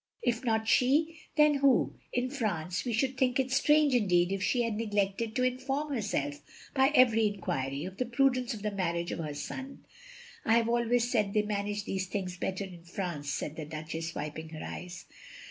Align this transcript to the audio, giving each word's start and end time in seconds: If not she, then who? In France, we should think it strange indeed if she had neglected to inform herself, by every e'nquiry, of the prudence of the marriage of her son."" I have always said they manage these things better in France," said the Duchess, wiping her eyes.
If 0.23 0.43
not 0.43 0.67
she, 0.67 1.19
then 1.37 1.57
who? 1.59 1.93
In 2.11 2.31
France, 2.31 2.85
we 2.85 2.91
should 2.91 3.19
think 3.19 3.39
it 3.39 3.51
strange 3.51 3.93
indeed 3.93 4.31
if 4.31 4.41
she 4.41 4.63
had 4.63 4.75
neglected 4.75 5.35
to 5.35 5.43
inform 5.43 5.93
herself, 5.93 6.41
by 6.73 6.87
every 6.95 7.21
e'nquiry, 7.29 7.85
of 7.85 7.97
the 7.97 8.07
prudence 8.07 8.55
of 8.55 8.63
the 8.63 8.71
marriage 8.71 9.11
of 9.11 9.19
her 9.19 9.35
son."" 9.35 9.85
I 10.43 10.57
have 10.57 10.69
always 10.69 11.11
said 11.11 11.35
they 11.35 11.43
manage 11.43 11.83
these 11.85 12.07
things 12.07 12.35
better 12.35 12.63
in 12.63 12.83
France," 12.83 13.29
said 13.29 13.55
the 13.57 13.65
Duchess, 13.65 14.15
wiping 14.15 14.49
her 14.49 14.65
eyes. 14.65 15.05